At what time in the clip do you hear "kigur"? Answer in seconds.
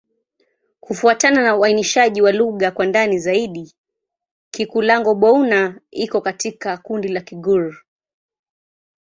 7.21-7.75